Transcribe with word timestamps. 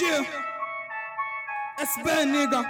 Yeah. 0.00 0.24
SB, 1.78 2.24
nigga. 2.24 2.64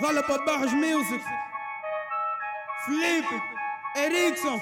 Rola 0.00 0.22
para 0.22 0.44
Barras 0.44 0.72
Music. 0.72 1.24
Felipe. 2.84 3.42
Erickson. 3.96 4.60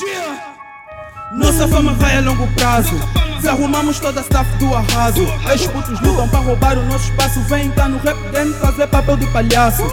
Yeah. 0.00 0.56
Nossa 1.34 1.68
fama 1.68 1.92
vai 1.94 2.16
a 2.16 2.20
longo 2.22 2.48
prazo. 2.54 2.96
Desarrumamos 3.36 4.00
toda 4.00 4.18
a 4.18 4.22
staff 4.24 4.50
do 4.58 4.74
arraso. 4.74 5.22
Os 5.22 5.66
putos 5.68 6.00
lutam 6.00 6.28
para 6.28 6.40
roubar 6.40 6.76
o 6.76 6.82
nosso 6.86 7.04
espaço. 7.10 7.40
Vem 7.42 7.70
cá 7.70 7.88
no 7.88 7.98
rap 7.98 8.18
game 8.32 8.52
fazer 8.54 8.88
papel 8.88 9.18
de 9.18 9.26
palhaço. 9.28 9.84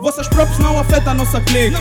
Vossas 0.00 0.26
próprias 0.28 0.58
não 0.58 0.78
afetam 0.78 1.12
a 1.12 1.14
nossa 1.14 1.42
clique. 1.42 1.76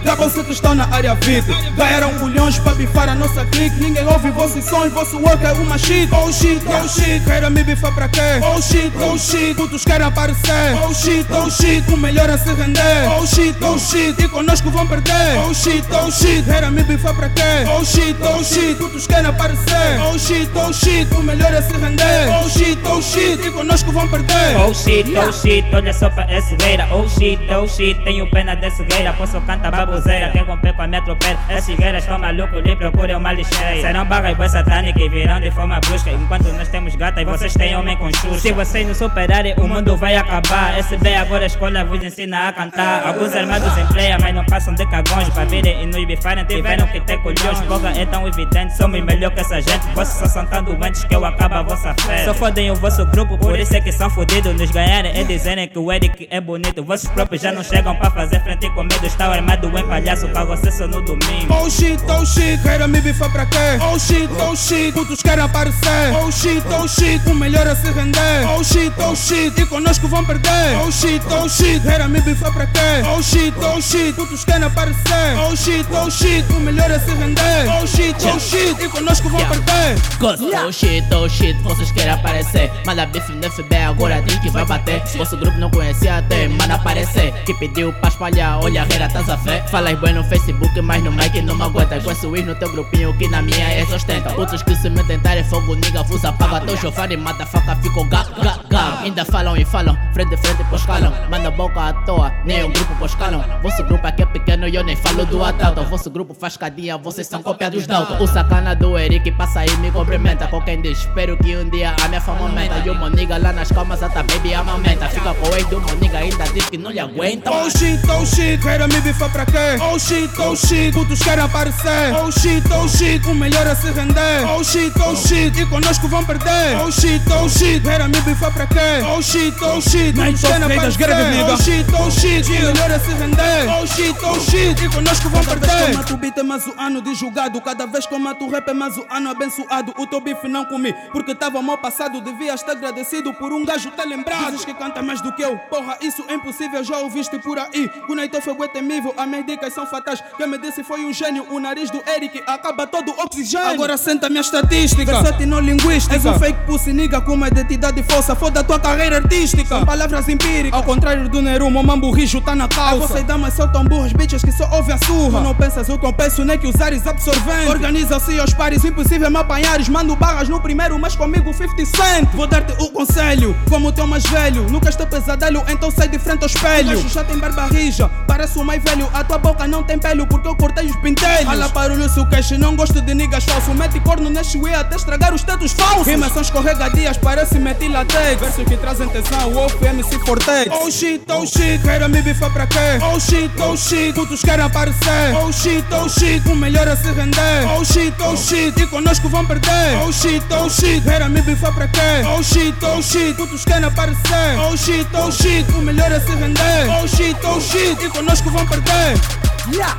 Que 0.00 0.52
estão 0.52 0.74
na 0.74 0.84
área 0.94 1.14
VIP 1.16 1.52
Ganharam 1.76 2.12
bulhões 2.18 2.58
para 2.58 2.74
bifar 2.74 3.08
a 3.08 3.14
nossa 3.14 3.44
clique 3.46 3.76
Ninguém 3.80 4.06
ouve 4.06 4.30
vossos 4.30 4.64
sons, 4.64 4.92
vosso 4.92 5.18
work 5.18 5.44
é 5.44 5.52
uma 5.52 5.76
shit 5.76 6.08
Oh 6.12 6.32
shit, 6.32 6.62
oh 6.66 6.88
shit, 6.88 7.24
querem 7.24 7.50
me 7.50 7.62
bifar 7.62 7.94
para 7.94 8.08
quê? 8.08 8.40
Oh 8.42 8.60
shit, 8.60 8.92
oh 8.96 9.18
shit, 9.18 9.54
putos 9.54 9.84
querem 9.84 10.06
aparecer 10.06 10.74
Oh 10.82 10.94
shit, 10.94 11.26
oh 11.32 11.50
shit, 11.50 11.90
o 11.92 11.96
melhor 11.96 12.30
a 12.30 12.38
se 12.38 12.52
render 12.52 13.08
Oh 13.18 13.26
shit, 13.26 13.56
oh 13.62 13.78
shit, 13.78 14.22
e 14.22 14.28
conosco 14.28 14.70
vão 14.70 14.86
perder 14.86 15.38
Oh 15.46 15.52
shit, 15.52 15.84
oh 15.92 16.10
shit, 16.10 16.44
querem 16.44 16.70
me 16.70 16.82
bifar 16.82 17.14
para 17.14 17.28
quê? 17.28 17.42
Oh 17.68 17.84
shit, 17.84 18.16
oh 18.22 18.42
shit, 18.42 18.74
putos 18.76 19.06
querem 19.06 19.26
aparecer 19.26 20.00
Oh 20.10 20.18
shit, 20.18 20.50
oh 20.54 20.72
shit, 20.72 21.14
o 21.14 21.22
melhor 21.22 21.54
a 21.54 21.62
se 21.62 21.72
render 21.72 22.28
Oh 22.42 22.48
shit, 22.48 22.78
oh 22.86 23.02
shit, 23.02 23.46
e 23.46 23.50
conosco 23.50 23.92
vão 23.92 24.08
perder 24.08 24.56
Oh 24.56 24.72
shit, 24.72 25.06
oh 25.16 25.32
shit, 25.32 25.66
olha 25.74 25.92
só 25.92 26.08
pra 26.08 26.24
essa 26.30 26.48
cegueira 26.48 26.88
Oh 26.90 27.08
shit, 27.08 27.40
oh 27.52 27.66
shit, 27.66 28.02
tenho 28.04 28.28
pena 28.30 28.54
dessa 28.56 28.78
cegueira 28.78 29.12
Posso 29.12 29.40
cantar 29.42 29.70
babuzeira 29.90 30.30
Quem 30.30 30.42
romper 30.42 30.72
com 30.74 30.82
a 30.82 30.86
metro 30.86 31.16
pé 31.16 31.36
As 31.48 31.64
cigueiras 31.64 32.02
estão 32.02 32.18
malucos, 32.18 32.62
lhe 32.62 32.76
procura 32.76 33.18
uma 33.18 33.32
lixeira. 33.32 33.80
Serão 33.80 34.04
barras 34.04 34.36
boas 34.36 34.52
satânicas 34.52 35.02
e 35.02 35.08
virão 35.08 35.40
de 35.40 35.50
forma 35.50 35.80
brusca. 35.80 36.10
Enquanto 36.10 36.52
nós 36.52 36.68
temos 36.68 36.94
gata 36.94 37.20
e 37.20 37.24
vocês 37.24 37.52
têm 37.54 37.76
homem 37.76 37.96
com 37.96 38.10
chuva 38.12 38.38
Se 38.38 38.52
vocês 38.52 38.86
não 38.86 38.94
superarem, 38.94 39.54
o 39.58 39.66
mundo 39.66 39.96
vai 39.96 40.16
acabar. 40.16 40.78
SB 40.78 41.14
agora 41.14 41.44
a 41.44 41.46
escola 41.46 41.84
vos 41.84 42.02
ensina 42.02 42.48
a 42.48 42.52
cantar. 42.52 43.06
Alguns 43.06 43.34
armados 43.34 43.76
empleia, 43.76 44.18
mas 44.20 44.34
não 44.34 44.44
passam 44.44 44.74
de 44.74 44.86
cagões. 44.86 45.28
Para 45.30 45.44
virem 45.44 45.82
e 45.82 45.86
nos 45.86 46.06
bifarem, 46.06 46.44
tiveram 46.44 46.86
que 46.86 47.00
ter 47.00 47.18
colhões. 47.18 47.60
Porra 47.62 47.92
é 47.96 48.06
tão 48.06 48.26
evidente, 48.26 48.76
somos 48.76 49.02
melhor 49.02 49.30
que 49.32 49.40
essa 49.40 49.60
gente. 49.60 49.86
Vocês 49.94 50.18
só 50.18 50.26
são 50.26 50.46
tão 50.46 50.62
doentes 50.62 51.04
que 51.04 51.14
eu 51.14 51.24
acabo 51.24 51.54
a 51.56 51.62
vossa 51.62 51.94
fé. 52.00 52.24
Só 52.24 52.34
fodem 52.34 52.70
o 52.70 52.74
vosso 52.76 53.04
grupo, 53.06 53.36
por 53.38 53.58
isso 53.58 53.74
é 53.74 53.80
que 53.80 53.92
são 53.92 54.10
fodidos. 54.10 54.54
Nos 54.54 54.70
ganharem 54.70 55.18
e 55.18 55.24
dizerem 55.24 55.68
que 55.68 55.78
o 55.78 55.92
Eric 55.92 56.28
é 56.30 56.40
bonito. 56.40 56.82
Vossos 56.82 57.08
próprios 57.10 57.42
já 57.42 57.52
não 57.52 57.62
chegam 57.62 57.94
para 57.96 58.10
fazer 58.10 58.40
frente 58.42 58.68
com 58.70 58.82
medo. 58.82 59.06
Está 59.06 59.26
armado 59.26 59.70
em 59.80 59.86
palhaço 59.86 60.28
pra 60.28 60.44
você 60.44 60.70
só 60.70 60.86
no 60.86 61.00
domingo. 61.00 61.52
Oh 61.52 61.68
shit, 61.70 62.00
oh 62.08 62.24
shit, 62.24 62.60
querem 62.62 62.88
me 62.88 63.00
bifar 63.00 63.30
para 63.30 63.46
quê? 63.46 63.78
Oh 63.80 63.98
shit, 63.98 64.28
oh 64.40 64.54
shit, 64.54 64.92
putos 64.92 65.22
querem 65.22 65.44
aparecer. 65.44 66.14
Oh 66.22 66.30
shit, 66.30 66.62
oh 66.78 66.86
shit, 66.86 67.28
o 67.28 67.34
melhor 67.34 67.66
a 67.66 67.74
se 67.74 67.90
render. 67.90 68.48
Oh 68.56 68.62
shit, 68.62 68.92
oh 68.98 69.14
shit, 69.14 69.60
e 69.60 69.66
conosco 69.66 70.06
vão 70.08 70.24
perder. 70.24 70.76
Oh 70.86 70.90
shit, 70.90 71.22
oh 71.30 71.48
shit, 71.48 71.80
querem 71.82 72.08
me 72.08 72.20
bifar 72.20 72.52
para 72.52 72.66
quê? 72.66 73.02
Oh 73.16 73.22
shit, 73.22 73.54
oh 73.58 73.80
shit, 73.80 74.12
putos 74.14 74.44
querem 74.44 74.64
aparecer. 74.64 75.38
Oh 75.48 75.56
shit, 75.56 75.86
oh 75.92 76.10
shit, 76.10 76.44
o 76.52 76.60
melhor 76.60 76.90
a 76.90 77.00
se 77.00 77.10
render. 77.12 77.68
Oh 77.80 77.86
shit, 77.86 78.16
oh 78.26 78.38
shit, 78.38 78.82
e 78.82 78.88
conosco 78.88 79.28
vão 79.28 79.44
perder. 79.46 79.96
Oh 80.20 80.72
shit, 80.72 81.04
oh 81.14 81.28
shit, 81.28 81.60
vocês 81.62 81.90
querem 81.92 82.12
aparecer. 82.12 82.70
Manda 82.86 83.06
bife 83.06 83.32
no 83.32 83.50
FB, 83.50 83.76
agora 83.76 84.20
diz 84.22 84.38
que 84.40 84.50
vai 84.50 84.64
bater. 84.64 85.02
Vosso 85.16 85.36
grupo 85.36 85.56
não 85.58 85.70
conhecia 85.70 86.18
até, 86.18 86.48
manda 86.48 86.74
aparecer. 86.74 87.32
Que 87.44 87.54
pediu 87.54 87.92
pra 87.94 88.08
espalhar, 88.08 88.62
olha 88.62 88.82
a 88.82 88.84
reira, 88.84 89.08
tás 89.08 89.28
a 89.28 89.38
fé 89.38 89.64
Falas 89.70 89.98
bem 90.00 90.14
no 90.14 90.24
Facebook, 90.24 90.80
mas 90.80 91.02
no 91.04 91.12
mic 91.12 91.40
não 91.42 91.54
me 91.54 91.62
aguenta. 91.62 92.00
Com 92.00 92.10
esse 92.10 92.26
no 92.26 92.54
teu 92.56 92.70
grupinho, 92.72 93.16
que 93.16 93.28
na 93.28 93.40
minha 93.40 93.68
é 93.68 93.86
sustenta. 93.86 94.30
Putos 94.30 94.62
que 94.62 94.74
se 94.74 94.90
me 94.90 95.02
tentarem 95.04 95.44
fogo, 95.44 95.74
nigga, 95.74 96.02
vos 96.02 96.24
apaga 96.24 96.60
Teu 96.60 96.76
chofar 96.76 97.10
e 97.12 97.16
mata 97.16 97.46
faca, 97.46 97.76
ficou 97.76 98.04
ga, 98.08 98.24
ga, 98.42 98.58
ga. 98.68 99.00
Ainda 99.02 99.24
falam 99.24 99.56
e 99.56 99.64
falam, 99.64 99.96
frente 100.12 100.34
a 100.34 100.38
frente 100.38 100.64
pros 100.64 100.84
calam 100.84 101.12
Manda 101.30 101.50
boca 101.50 101.80
à 101.80 101.92
toa, 101.92 102.32
nem 102.44 102.64
um 102.64 102.72
grupo 102.72 102.94
pros 102.96 103.14
calam 103.14 103.44
Vosso 103.62 103.82
grupo 103.84 104.06
aqui 104.06 104.22
é 104.22 104.26
pequeno 104.26 104.68
e 104.68 104.74
eu 104.74 104.84
nem 104.84 104.96
falo 104.96 105.24
do 105.26 105.42
atalto 105.42 105.82
Vosso 105.84 106.10
grupo 106.10 106.34
faz 106.34 106.56
cadinha, 106.56 106.98
vocês 106.98 107.26
são 107.26 107.42
cópia 107.42 107.70
dos 107.70 107.86
Dalton 107.86 108.22
O 108.22 108.26
sacana 108.26 108.74
do 108.74 108.98
Eric 108.98 109.30
passa 109.32 109.64
e 109.64 109.76
me 109.78 109.90
cumprimenta. 109.90 110.46
Com 110.48 110.60
quem 110.62 110.80
diz, 110.80 110.98
espero 110.98 111.36
que 111.36 111.56
um 111.56 111.68
dia 111.68 111.94
a 112.02 112.08
minha 112.08 112.20
fama 112.20 112.40
aumenta. 112.40 112.78
E 112.84 112.90
o 112.90 112.94
Moniga 112.94 113.38
lá 113.38 113.52
nas 113.52 113.70
calmas, 113.70 114.02
até 114.02 114.22
baby 114.22 114.54
amamenta. 114.54 115.08
Fica 115.08 115.34
com 115.34 115.48
o 115.48 115.54
ex 115.54 115.66
do 115.68 115.80
Moniga, 115.80 116.18
ainda 116.18 116.44
diz 116.52 116.68
que 116.68 116.78
não 116.78 116.90
lhe 116.90 117.00
aguenta. 117.00 117.50
Oh 117.50 117.70
shit, 117.70 118.00
oh 118.10 118.24
shit, 118.24 118.62
querem 118.62 118.88
me 118.88 119.00
bifar 119.00 119.30
para 119.30 119.44
quê? 119.60 119.82
Oh 119.82 119.98
shit, 119.98 120.30
oh 120.40 120.56
shit, 120.56 120.92
putos 120.92 121.18
querem 121.20 121.44
aparecer. 121.44 122.14
Oh 122.14 122.30
shit, 122.30 122.64
oh 122.72 122.88
shit, 122.88 123.26
o 123.26 123.34
melhor 123.34 123.66
a 123.66 123.74
se 123.74 123.90
render. 123.90 124.46
Oh 124.48 124.64
shit, 124.64 124.92
oh 125.00 125.14
shit, 125.14 125.60
e 125.60 125.66
conosco 125.66 126.08
vão 126.08 126.24
perder. 126.24 126.78
Oh 126.84 126.90
shit, 126.90 127.22
oh 127.32 127.48
shit, 127.48 127.80
querem 127.80 128.08
me 128.08 128.20
bifar 128.22 128.52
para 128.52 128.66
quê? 128.66 129.04
Oh 129.06 129.22
shit, 129.22 129.56
oh 129.62 129.80
shit, 129.80 130.14
putos 130.14 130.40
querem 130.40 130.64
aparecer. 130.64 131.44
Oh 131.44 131.56
shit, 131.56 131.86
oh 131.98 132.10
shit, 132.10 132.48
o 132.48 132.66
melhor 132.66 132.90
a 132.90 133.00
se 133.00 133.12
render. 133.14 133.68
Oh 133.80 133.86
shit, 133.86 134.16
oh 134.24 134.40
shit, 134.40 134.84
e 134.84 134.88
conosco 134.88 135.28
vão 135.28 135.44
perder 135.44 135.60
Cada 135.60 135.76
vez 135.76 135.86
que 135.86 135.92
eu 135.92 135.96
mato 135.96 136.14
o 136.14 136.16
beat 136.16 136.38
é 136.38 136.42
mais 136.42 136.66
o 136.66 136.74
ano 136.78 137.02
de 137.02 137.14
julgado. 137.14 137.60
Cada 137.60 137.86
vez 137.86 138.06
que 138.06 138.14
eu 138.14 138.18
mato 138.18 138.44
o 138.44 138.50
rap 138.50 138.68
é 138.68 138.72
mais 138.72 138.96
o 138.96 139.06
ano 139.10 139.30
abençoado. 139.30 139.94
O 139.98 140.06
teu 140.06 140.20
bife 140.20 140.48
não 140.48 140.64
comi, 140.64 140.92
porque 141.12 141.34
tava 141.34 141.60
mal 141.62 141.78
passado. 141.78 142.20
Devias 142.20 142.60
estar 142.60 142.72
agradecido 142.72 143.32
por 143.34 143.52
um 143.52 143.64
gajo 143.64 143.90
ter 143.90 144.04
lembrado. 144.04 144.52
Dizes 144.52 144.64
que 144.64 144.74
canta 144.74 145.02
mais 145.02 145.20
do 145.20 145.32
que 145.32 145.42
eu, 145.42 145.56
porra, 145.70 145.96
isso 146.00 146.24
é 146.28 146.34
impossível. 146.34 146.82
Já 146.82 146.98
ouviste 146.98 147.38
por 147.38 147.58
aí, 147.58 147.90
o 148.08 148.14
Naito 148.14 148.40
foi 148.40 148.68
temível 148.68 149.14
As 149.16 149.28
minhas 149.28 149.44
dicas 149.50 149.72
são 149.72 149.86
fatais, 149.86 150.22
quem 150.36 150.46
me 150.46 150.58
disse 150.58 150.84
foi 150.84 151.04
um 151.04 151.12
gênio 151.12 151.46
O 151.50 151.58
nariz 151.58 151.90
do 151.90 152.02
Eric 152.08 152.42
acaba 152.46 152.86
todo 152.86 153.10
o 153.10 153.20
oxigênio. 153.22 153.68
Agora 153.68 153.96
senta 153.96 154.26
a 154.26 154.30
minha 154.30 154.40
estatística. 154.40 155.04
Versátil 155.04 155.46
não 155.46 155.60
linguística. 155.60 156.14
És 156.14 156.24
um 156.24 156.38
fake 156.38 156.66
pussy 156.66 156.92
nigga 156.92 157.20
com 157.20 157.34
uma 157.34 157.48
identidade 157.48 158.02
falsa. 158.02 158.34
Foda 158.36 158.60
a 158.60 158.64
tua 158.64 158.78
carreira 158.78 159.16
artística. 159.16 159.66
São 159.66 159.84
palavras 159.84 160.28
empíricas. 160.28 160.78
Ao 160.78 160.84
contrário 160.84 161.28
do 161.28 161.42
Nerumo, 161.42 161.80
o 161.80 161.84
mambo 161.84 162.10
rijo 162.10 162.40
tá 162.40 162.54
na 162.54 162.68
calça. 162.68 163.08
Vocês 163.08 163.24
damas 163.24 163.54
são 163.54 163.70
tão 163.70 163.84
burras, 163.84 164.12
bitches 164.12 164.42
que 164.42 164.52
só 164.52 164.68
ouvem 164.72 164.94
a 164.94 164.98
surra. 164.98 165.40
Tu 165.40 165.44
não 165.44 165.54
pensas 165.54 165.88
o 165.88 165.98
que 165.98 166.06
eu 166.06 166.12
penso, 166.12 166.44
nem 166.44 166.58
que 166.58 166.66
usares 166.66 167.06
absorvente. 167.06 167.68
Organiza-se 167.68 168.38
aos 168.38 168.54
pares, 168.54 168.84
impossível 168.84 169.30
me 169.30 169.38
apanhares. 169.38 169.88
Mando 169.88 170.14
barras 170.14 170.48
no 170.48 170.60
primeiro, 170.60 170.98
mas 170.98 171.16
comigo 171.16 171.52
50 171.52 171.86
cent. 171.86 172.28
Vou 172.34 172.46
dar-te 172.46 172.72
o 172.80 172.90
conselho, 172.90 173.56
como 173.68 173.88
o 173.88 173.92
teu 173.92 174.06
mais 174.06 174.24
velho. 174.24 174.68
Nunca 174.70 174.88
estou 174.88 175.06
pesadelo, 175.06 175.64
então 175.68 175.90
sai 175.90 176.08
de 176.08 176.18
frente 176.18 176.42
ao 176.42 176.46
espelho. 176.46 176.98
O 176.98 177.08
já 177.08 177.24
tem 177.24 177.38
barba 177.38 177.66
rija, 177.66 178.08
parece 178.26 178.58
o 178.58 178.64
mais 178.64 178.82
velho. 178.82 179.08
A 179.12 179.24
tua 179.24 179.39
boca 179.40 179.66
não 179.66 179.82
tem 179.82 179.98
pelo, 179.98 180.26
porque 180.26 180.46
eu 180.46 180.54
cortei 180.54 180.86
os 180.86 180.96
pentelhos 180.96 181.44
Fala 181.44 181.68
para 181.68 181.92
o 181.92 181.96
Lúcio 181.96 182.28
Cash, 182.30 182.52
não 182.52 182.76
gosto 182.76 183.00
de 183.00 183.14
niggas 183.14 183.44
falso. 183.44 183.74
Mete 183.74 183.98
corno 184.00 184.30
neste 184.30 184.58
way 184.58 184.74
até 184.74 184.96
estragar 184.96 185.34
os 185.34 185.42
tetos 185.42 185.72
falsos. 185.72 186.06
Rimas 186.06 186.32
são 186.32 186.42
escorregadias, 186.42 187.16
parece 187.16 187.58
metilatex 187.58 188.40
Versos 188.40 188.64
que 188.64 188.76
trazem 188.76 189.08
tensão, 189.08 189.52
o 189.52 189.84
MC 189.84 190.18
Fortex 190.20 190.70
Oh 190.72 190.90
shit, 190.90 191.22
oh 191.28 191.46
shit, 191.46 191.82
querem 191.82 192.08
me 192.08 192.22
bifar 192.22 192.52
para 192.52 192.66
quê? 192.66 192.98
Oh 193.02 193.18
shit, 193.18 193.50
oh 193.60 193.76
shit, 193.76 194.12
putos 194.14 194.42
querem 194.42 194.64
aparecer. 194.64 195.34
Oh 195.42 195.52
shit, 195.52 195.84
oh 195.92 196.08
shit, 196.08 196.46
o 196.48 196.54
melhor 196.54 196.86
a 196.88 196.96
se 196.96 197.10
render. 197.12 197.66
Oh 197.76 197.84
shit, 197.84 198.14
oh 198.22 198.36
shit, 198.36 198.80
e 198.80 198.86
conosco 198.86 199.28
vão 199.28 199.44
perder. 199.46 199.96
Oh 200.06 200.12
shit, 200.12 200.44
oh 200.52 200.68
shit, 200.68 201.02
querem 201.02 201.28
me 201.28 201.40
bifar 201.42 201.74
para 201.74 201.88
quê? 201.88 202.00
Oh 202.36 202.42
shit, 202.42 202.76
oh 202.84 203.02
shit, 203.02 203.34
putos 203.34 203.64
querem 203.64 203.84
aparecer. 203.84 204.58
Oh 204.58 204.76
shit, 204.76 205.08
oh 205.14 205.30
shit, 205.30 205.70
o 205.72 205.82
melhor 205.82 206.12
a 206.12 206.20
se 206.20 206.34
render. 206.34 206.88
Oh 207.00 207.06
shit, 207.08 207.36
oh 207.46 207.60
shit, 207.60 208.04
e 208.04 208.08
conosco 208.10 208.50
vão 208.50 208.66
perder 208.66 209.29
Yeah! 209.72 209.94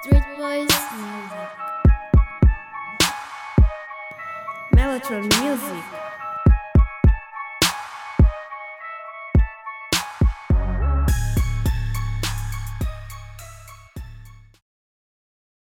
Street 0.00 0.22
Boys 0.36 0.68
Music. 0.94 1.50
Mellotron 4.76 5.26
Music. 5.42 6.19